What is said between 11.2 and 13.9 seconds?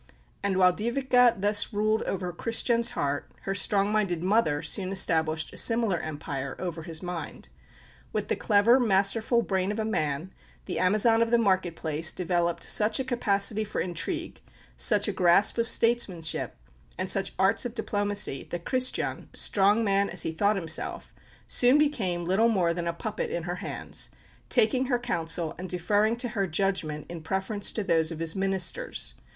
of the market place developed such a capacity for